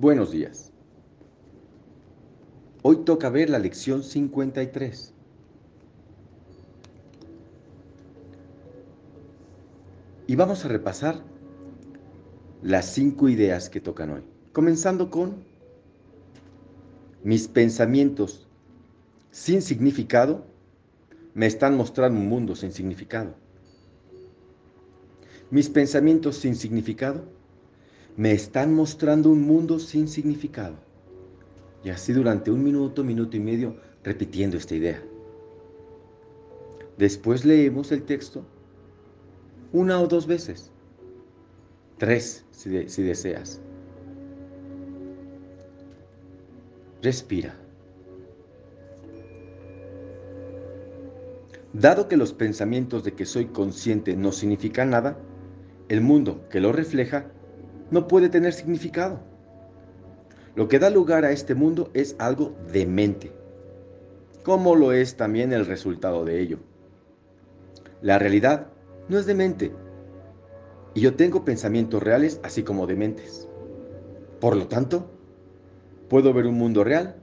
[0.00, 0.72] Buenos días.
[2.80, 5.12] Hoy toca ver la lección 53.
[10.26, 11.22] Y vamos a repasar
[12.62, 14.22] las cinco ideas que tocan hoy.
[14.54, 15.44] Comenzando con
[17.22, 18.48] mis pensamientos
[19.30, 20.46] sin significado
[21.34, 23.34] me están mostrando un mundo sin significado.
[25.50, 27.38] Mis pensamientos sin significado
[28.16, 30.76] me están mostrando un mundo sin significado.
[31.82, 35.02] Y así durante un minuto, minuto y medio, repitiendo esta idea.
[36.98, 38.44] Después leemos el texto
[39.72, 40.70] una o dos veces.
[41.98, 42.70] Tres, si,
[43.02, 43.60] deseas.
[47.02, 47.54] Respira.
[51.72, 55.16] Dado que los pensamientos de que soy consciente no significan nada,
[55.88, 57.30] el mundo que lo refleja
[57.90, 59.20] no puede tener significado.
[60.54, 63.32] Lo que da lugar a este mundo es algo demente,
[64.42, 66.58] como lo es también el resultado de ello.
[68.02, 68.68] La realidad
[69.08, 69.72] no es demente,
[70.94, 73.48] y yo tengo pensamientos reales así como dementes.
[74.40, 75.10] Por lo tanto,
[76.08, 77.16] puedo ver un mundo real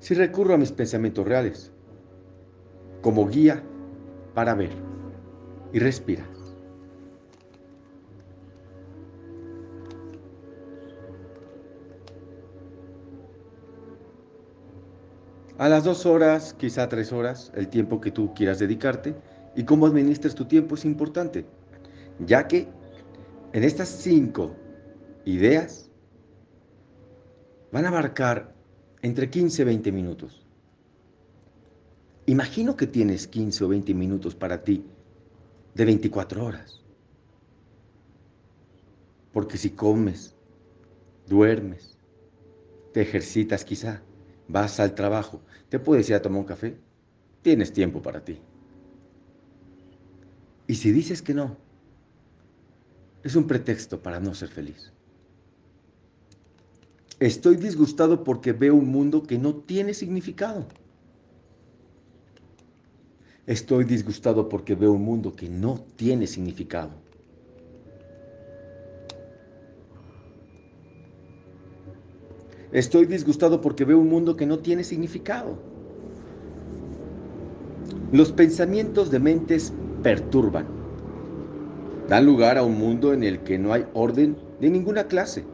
[0.00, 1.72] si recurro a mis pensamientos reales,
[3.00, 3.62] como guía
[4.34, 4.70] para ver.
[5.72, 6.24] Y respira.
[15.58, 19.14] A las dos horas, quizá tres horas, el tiempo que tú quieras dedicarte
[19.54, 21.46] y cómo administres tu tiempo es importante,
[22.18, 22.68] ya que
[23.54, 24.54] en estas cinco
[25.24, 25.90] ideas
[27.72, 28.54] van a abarcar
[29.00, 30.46] entre 15 y 20 minutos.
[32.26, 34.84] Imagino que tienes 15 o 20 minutos para ti
[35.74, 36.82] de 24 horas.
[39.32, 40.34] Porque si comes,
[41.26, 41.96] duermes,
[42.92, 44.02] te ejercitas quizá,
[44.48, 46.78] vas al trabajo, te puedes ir a tomar un café,
[47.42, 48.38] tienes tiempo para ti.
[50.66, 51.56] Y si dices que no,
[53.22, 54.92] es un pretexto para no ser feliz.
[57.18, 60.66] Estoy disgustado porque veo un mundo que no tiene significado.
[63.46, 67.05] Estoy disgustado porque veo un mundo que no tiene significado.
[72.72, 75.56] Estoy disgustado porque veo un mundo que no tiene significado.
[78.12, 79.72] Los pensamientos de mentes
[80.02, 80.66] perturban.
[82.08, 85.44] Dan lugar a un mundo en el que no hay orden de ninguna clase.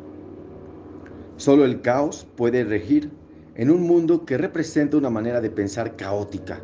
[1.37, 3.11] Solo el caos puede regir
[3.55, 6.61] en un mundo que representa una manera de pensar caótica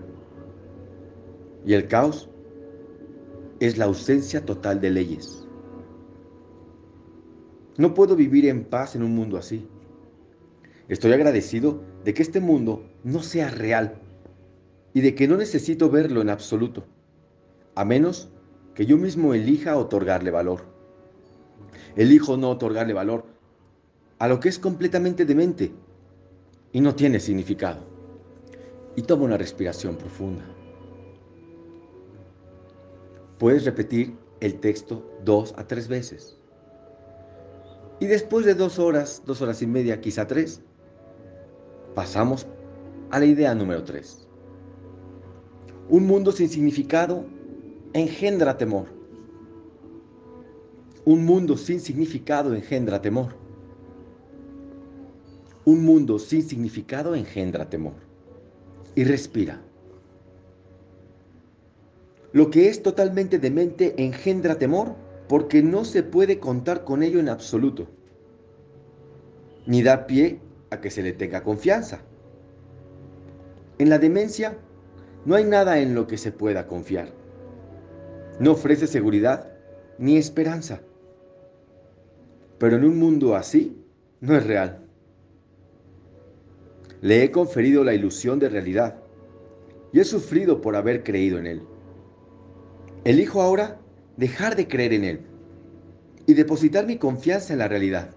[1.69, 2.31] y el caos
[3.60, 5.47] es la ausencia total de leyes.
[7.76, 9.69] No puedo vivir en paz en un mundo así.
[10.88, 14.00] Estoy agradecido de que este mundo no sea real
[14.94, 16.84] y de que no necesito verlo en absoluto,
[17.75, 18.31] a menos
[18.75, 20.62] que yo mismo elija otorgarle valor.
[21.94, 23.26] Elijo no otorgarle valor
[24.19, 25.72] a lo que es completamente demente
[26.72, 27.82] y no tiene significado.
[28.97, 30.44] Y tomo una respiración profunda.
[33.38, 36.37] Puedes repetir el texto dos a tres veces.
[38.00, 40.62] Y después de dos horas, dos horas y media, quizá tres,
[41.94, 42.47] pasamos
[43.10, 44.26] a la idea número tres.
[45.88, 47.25] Un mundo sin significado
[47.93, 48.87] engendra temor.
[51.04, 53.34] Un mundo sin significado engendra temor.
[55.65, 57.94] Un mundo sin significado engendra temor.
[58.94, 59.62] Y respira.
[62.32, 64.94] Lo que es totalmente demente engendra temor
[65.28, 67.87] porque no se puede contar con ello en absoluto,
[69.66, 72.00] ni da pie a que se le tenga confianza.
[73.78, 74.56] En la demencia
[75.24, 77.12] no hay nada en lo que se pueda confiar.
[78.40, 79.52] No ofrece seguridad
[79.98, 80.80] ni esperanza.
[82.58, 83.76] Pero en un mundo así
[84.20, 84.84] no es real.
[87.00, 88.96] Le he conferido la ilusión de realidad
[89.93, 91.62] y he sufrido por haber creído en él.
[93.04, 93.78] Elijo ahora
[94.19, 95.20] dejar de creer en Él
[96.26, 98.10] y depositar mi confianza en la realidad.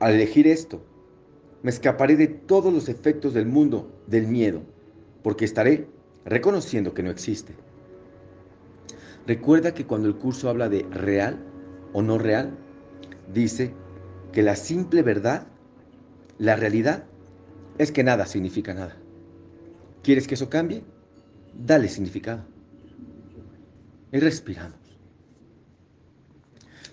[0.00, 0.82] Al elegir esto,
[1.62, 4.62] me escaparé de todos los efectos del mundo del miedo,
[5.22, 5.88] porque estaré
[6.24, 7.54] reconociendo que no existe.
[9.26, 11.38] Recuerda que cuando el curso habla de real
[11.92, 12.56] o no real,
[13.32, 13.72] dice
[14.32, 15.46] que la simple verdad,
[16.38, 17.04] la realidad,
[17.78, 18.96] es que nada significa nada.
[20.02, 20.82] ¿Quieres que eso cambie?
[21.54, 22.44] dale significado.
[24.12, 24.78] Y respiramos.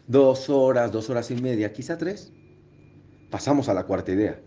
[0.08, 2.32] dos horas, dos horas y media, quizá tres.
[3.30, 4.42] Pasamos a la cuarta idea.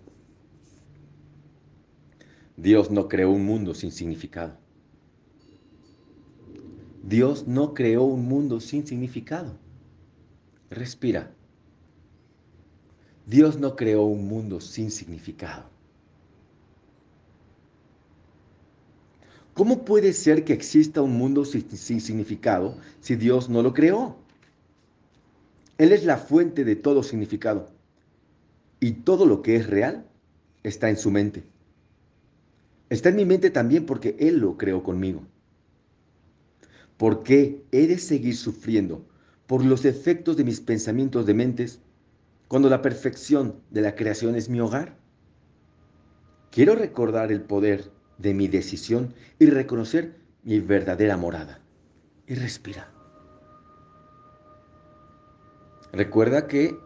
[2.56, 4.56] Dios no creó un mundo sin significado.
[7.02, 9.56] Dios no creó un mundo sin significado.
[10.70, 11.32] Respira.
[13.26, 15.64] Dios no creó un mundo sin significado.
[19.54, 24.16] ¿Cómo puede ser que exista un mundo sin, significado si Dios no lo creó?
[25.76, 27.79] Él es la fuente de todo significado.
[28.80, 30.06] Y todo lo que es real
[30.62, 31.44] está en su mente.
[32.88, 35.22] Está en mi mente también porque Él lo creó conmigo.
[36.96, 39.06] ¿Por qué he de seguir sufriendo
[39.46, 41.80] por los efectos de mis pensamientos de mentes
[42.48, 44.96] cuando la perfección de la creación es mi hogar?
[46.50, 51.60] Quiero recordar el poder de mi decisión y reconocer mi verdadera morada.
[52.26, 52.90] Y respira.
[55.92, 56.76] Recuerda que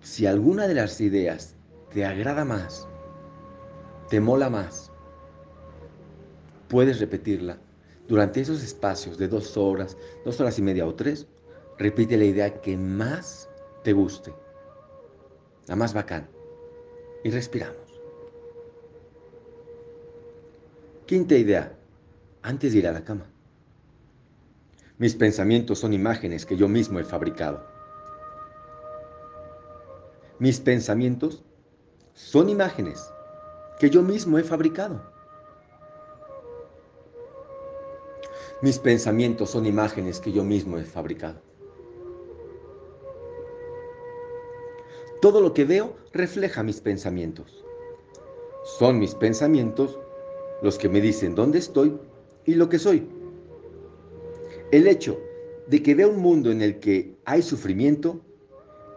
[0.00, 1.54] si alguna de las ideas
[1.92, 2.88] te agrada más,
[4.08, 4.90] te mola más,
[6.68, 7.58] puedes repetirla
[8.06, 11.26] durante esos espacios de dos horas, dos horas y media o tres.
[11.78, 13.48] Repite la idea que más
[13.84, 14.32] te guste,
[15.66, 16.28] la más bacán.
[17.22, 17.76] Y respiramos.
[21.06, 21.76] Quinta idea,
[22.42, 23.30] antes de ir a la cama.
[24.98, 27.77] Mis pensamientos son imágenes que yo mismo he fabricado.
[30.38, 31.42] Mis pensamientos
[32.14, 33.10] son imágenes
[33.80, 35.02] que yo mismo he fabricado.
[38.62, 41.40] Mis pensamientos son imágenes que yo mismo he fabricado.
[45.20, 47.64] Todo lo que veo refleja mis pensamientos.
[48.78, 49.98] Son mis pensamientos
[50.62, 51.98] los que me dicen dónde estoy
[52.44, 53.08] y lo que soy.
[54.70, 55.20] El hecho
[55.66, 58.20] de que vea un mundo en el que hay sufrimiento,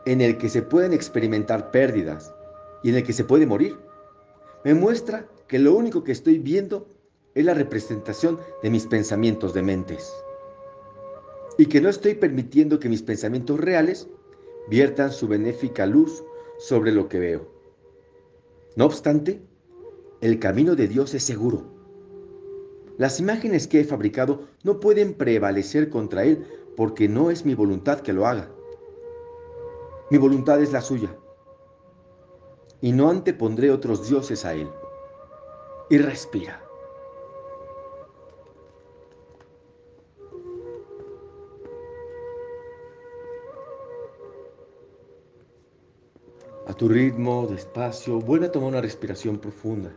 [0.05, 2.33] en el que se pueden experimentar pérdidas
[2.83, 3.77] y en el que se puede morir,
[4.63, 6.87] me muestra que lo único que estoy viendo
[7.35, 10.13] es la representación de mis pensamientos de mentes.
[11.57, 14.07] Y que no estoy permitiendo que mis pensamientos reales
[14.69, 16.23] viertan su benéfica luz
[16.59, 17.51] sobre lo que veo.
[18.75, 19.41] No obstante,
[20.21, 21.63] el camino de Dios es seguro.
[22.97, 26.45] Las imágenes que he fabricado no pueden prevalecer contra Él
[26.77, 28.51] porque no es mi voluntad que lo haga.
[30.11, 31.15] Mi voluntad es la suya.
[32.81, 34.69] Y no antepondré otros dioses a Él.
[35.89, 36.61] Y respira.
[46.67, 49.93] A tu ritmo, despacio, vuelve a tomar una respiración profunda.